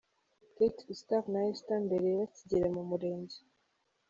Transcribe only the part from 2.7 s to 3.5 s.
mu Murenge.